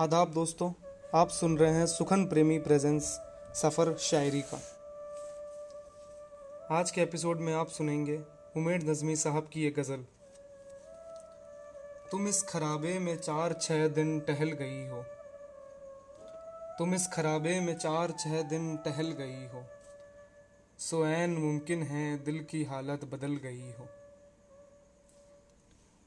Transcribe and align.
आदाब 0.00 0.32
दोस्तों, 0.32 0.72
आप 1.14 1.28
सुन 1.28 1.58
रहे 1.58 1.72
हैं 1.72 1.86
सुखन 1.86 2.26
प्रेमी 2.26 2.58
प्रेजेंस 2.58 3.20
सफ़र 3.54 3.96
शायरी 3.96 4.42
का। 4.54 4.56
आज 6.70 6.90
के 6.90 7.00
एपिसोड 7.00 7.40
में 7.40 7.54
आप 7.54 7.68
सुनेंगे 7.68 8.22
उमेर 8.56 8.90
नज़मी 8.90 9.16
साहब 9.16 9.50
की 9.52 9.62
ये 9.62 9.70
गज़ल। 9.70 10.06
तुम 12.10 12.28
इस 12.28 12.42
खराबे 12.42 12.98
में 12.98 13.16
चार 13.16 13.52
छः 13.52 13.88
दिन 13.88 14.20
टहल 14.20 14.48
गई 14.48 14.88
हो। 14.88 15.04
तुम 16.78 16.94
इस 16.94 17.08
खराबे 17.12 17.60
में 17.60 17.78
चार 17.78 18.10
छः 18.10 18.42
दिन 18.42 18.76
टहल 18.76 19.06
गई 19.06 19.46
हो। 19.46 19.64
सो 20.78 21.06
ऐन 21.06 21.30
मुमकिन 21.30 21.82
है 21.82 22.24
दिल 22.24 22.44
की 22.44 22.64
हालत 22.64 23.04
बदल 23.04 23.36
गई 23.36 23.72
हो। 23.72 23.88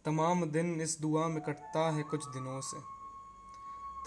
तमाम 0.06 0.52
दिन 0.52 0.82
इस 0.82 1.02
दुआ 1.02 1.28
में 1.28 1.42
कटता 1.42 1.92
है 1.92 2.04
कुछ 2.04 2.28
दिनों 2.28 2.62
से। 2.62 2.97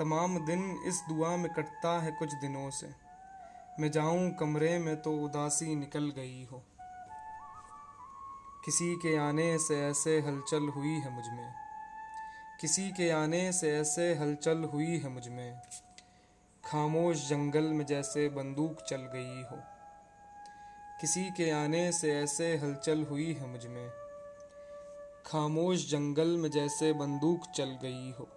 तमाम 0.00 0.46
दिन 0.46 0.82
इस 0.86 1.04
दुआ 1.08 1.36
में 1.36 1.52
कटता 1.52 2.00
है 2.00 2.12
कुछ 2.12 2.34
दिनों 2.34 2.70
से। 2.70 2.90
मैं 3.80 3.90
जाऊँ 3.90 4.30
कमरे 4.30 4.78
में 4.78 5.02
तो 5.02 5.12
उदासी 5.12 5.74
निकल 5.74 6.12
गई 6.16 6.44
हो। 6.44 6.62
किसी 8.64 8.96
के 8.96 9.16
आने 9.16 9.58
से 9.58 9.86
ऐसे 9.86 10.20
हलचल 10.20 10.68
हुई 10.68 10.92
है 10.92 11.10
मुझमें। 11.10 11.54
किसी 12.60 12.90
के 12.90 13.10
आने 13.10 13.52
से 13.52 13.78
ऐसे 13.78 14.14
हलचल 14.14 14.64
हुई 14.64 14.98
है 14.98 15.08
मुझमें। 15.08 15.60
खामोश 16.64 17.28
जंगल 17.28 17.64
में 17.64 17.86
जैसे 17.86 18.28
बंदूक 18.28 18.76
चल 18.88 19.02
गई 19.14 19.42
हो। 19.42 19.62
किसी 21.00 21.24
के 21.24 21.50
आने 21.50 21.92
से 21.92 22.20
ऐसे 22.20 22.56
हलचल 22.56 23.04
हुई 23.04 23.34
है 23.34 23.46
मुझमें। 23.46 23.90
खामोश 25.26 25.90
जंगल 25.90 26.28
में 26.28 26.50
जैसे 26.50 26.92
बंदूक 26.92 27.46
चल 27.46 27.78
गई 27.82 28.14
हो। 28.18 28.28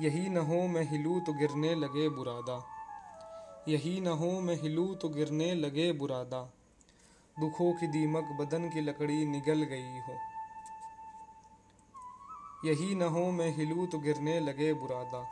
यही 0.00 0.28
न 0.28 0.36
हो 0.36 0.66
मैं 0.68 0.82
हिलू 0.90 1.20
तो 1.20 1.32
गिरने 1.32 1.74
लगे 1.74 2.08
बुरादा। 2.08 2.64
यही 3.68 4.00
न 4.00 4.06
हो 4.06 4.40
मैं 4.40 4.54
हिलू 4.54 4.94
तो 4.94 5.08
गिरने 5.08 5.54
लगे 5.54 5.92
बुरादा। 5.92 6.42
दुखों 7.40 7.72
की 7.72 7.86
दीमक 7.86 8.28
बदन 8.40 8.68
की 8.68 8.80
लकड़ी 8.80 9.26
निगल 9.26 9.62
गई 9.62 9.98
हो। 9.98 10.18
यही 12.64 12.94
न 12.94 13.02
हो 13.02 13.30
मैं 13.30 13.56
हिलू 13.56 13.86
तो 13.86 13.98
गिरने 13.98 14.40
लगे 14.40 14.74
बुरादा। 14.74 15.24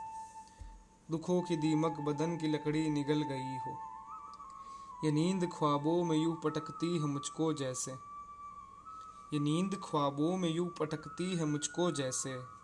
दुखों 1.11 1.41
की 1.41 1.57
दीमक 1.57 1.99
बदन 1.99 2.37
की 2.37 2.47
लकड़ी 2.47 2.89
निगल 2.89 3.23
गई 3.23 3.57
हो। 3.57 3.77
ये 5.05 5.11
नींद 5.11 5.49
ख्वाबों 5.53 6.03
में 6.03 6.17
यूँ 6.17 6.35
पटकती 6.43 6.93
है 6.93 7.05
मुझको 7.05 7.53
जैसे। 7.53 7.91
ये 9.33 9.39
नींद 9.39 9.79
ख्वाबों 9.83 10.37
में 10.37 10.49
यूँ 10.49 10.69
पटकती 10.79 11.35
है 11.35 11.45
मुझको 11.45 11.91
जैसे। 11.91 12.57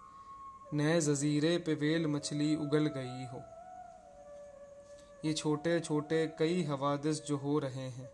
नए 0.74 1.02
जजीरे 1.02 1.58
पे 1.58 1.74
वेल 1.74 2.08
मछली 2.08 2.56
उगल 2.56 2.86
गई 2.86 3.26
हो। 3.26 3.44
ये 5.26 5.34
छोटे 5.34 5.80
छोटे 5.80 6.28
कई 6.40 6.64
हवादिस 6.64 7.26
जो 7.26 7.38
हो 7.38 7.60
रहे 7.60 7.90
हैं। 7.90 8.10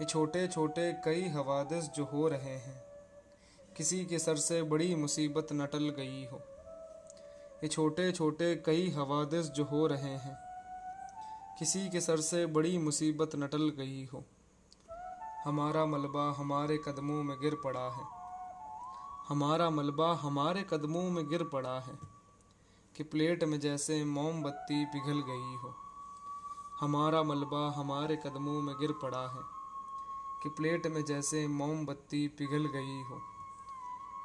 ये 0.00 0.04
छोटे 0.04 0.48
छोटे 0.48 0.92
कई 1.04 1.28
हवादिस 1.28 1.84
जो 1.84 2.04
हो 2.04 2.28
रहे 2.28 2.56
हैं। 2.56 2.82
किसी 3.76 4.04
के 4.06 4.18
सर 4.18 4.36
से 4.36 4.62
बड़ी 4.62 4.94
मुसीबत 4.94 5.46
नटल 5.52 5.88
गई 5.88 6.26
हो। 6.26 6.42
ये 7.62 7.68
छोटे 7.68 8.12
छोटे 8.12 8.56
कई 8.56 8.90
हवादिस 8.90 9.46
जो 9.46 9.64
हो 9.64 9.86
रहे 9.86 10.14
हैं। 10.16 10.38
किसी 11.58 11.88
के 11.88 12.00
सर 12.00 12.16
से 12.16 12.46
बड़ी 12.46 12.78
मुसीबत 12.78 13.30
नटल 13.36 13.68
गई 13.68 14.04
हो। 14.04 14.24
हमारा 15.44 15.86
मलबा 15.86 16.32
हमारे 16.32 16.76
कदमों 16.76 17.22
में 17.22 17.40
गिर 17.40 17.54
पड़ा 17.54 17.90
है। 17.90 18.17
हमारा 19.28 19.68
मलबा 19.70 20.12
हमारे 20.14 20.62
कदमों 20.70 21.02
में 21.10 21.28
गिर 21.28 21.42
पड़ा 21.44 21.78
है, 21.80 21.98
कि 22.94 23.04
प्लेट 23.04 23.44
में 23.44 23.58
जैसे 23.60 24.04
मोमबत्ती 24.04 24.84
पिघल 24.84 25.18
गई 25.20 25.56
हो। 25.56 25.74
हमारा 26.80 27.22
मलबा 27.22 27.60
हमारे 27.76 28.16
कदमों 28.16 28.60
में 28.62 28.74
गिर 28.76 28.92
पड़ा 28.92 29.26
है, 29.28 29.42
कि 30.42 30.48
प्लेट 30.48 30.86
में 30.86 31.04
जैसे 31.04 31.46
मोमबत्ती 31.48 32.26
पिघल 32.28 32.66
गई 32.66 33.02
हो। 33.02 33.20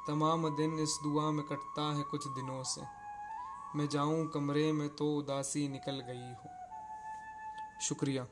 तमाम 0.08 0.48
दिन 0.56 0.78
इस 0.78 0.98
दुआ 1.02 1.30
में 1.30 1.44
कटता 1.46 1.82
है 1.94 2.02
कुछ 2.02 2.28
दिनों 2.28 2.62
से, 2.64 2.82
मैं 3.76 3.88
जाऊँ 3.88 4.26
कमरे 4.28 4.72
में 4.72 4.88
तो 4.96 5.14
उदासी 5.16 5.68
निकल 5.68 6.00
गई 6.00 6.32
हो। 6.32 6.50
शुक्रिया। 7.80 8.26